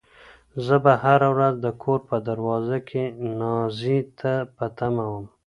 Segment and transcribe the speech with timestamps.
[0.65, 3.03] زه به هره ورځ د کور په دروازه کې
[3.39, 5.25] نازيې ته په تمه وم.